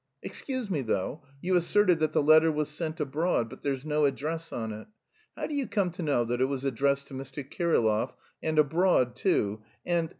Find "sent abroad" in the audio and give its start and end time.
2.69-3.51